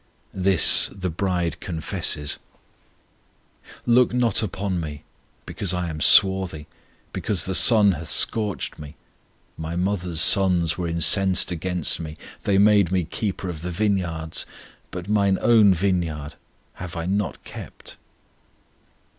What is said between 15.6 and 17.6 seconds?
vineyard have I not